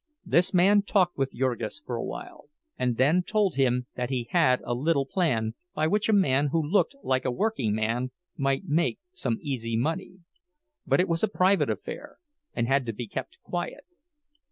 [0.25, 4.59] This man talked with Jurgis for a while, and then told him that he had
[4.63, 9.37] a little plan by which a man who looked like a workingman might make some
[9.43, 10.17] easy money;
[10.87, 12.17] but it was a private affair,
[12.55, 13.83] and had to be kept quiet.